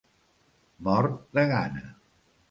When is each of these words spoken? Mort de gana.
Mort 0.87 1.19
de 1.39 1.43
gana. 1.51 1.83